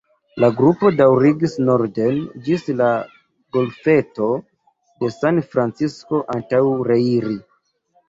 [0.43, 2.17] La grupo daŭrigis norden
[2.49, 2.89] ĝis la
[3.59, 4.33] golfeto
[5.05, 7.43] de San Francisco antaŭ reiri.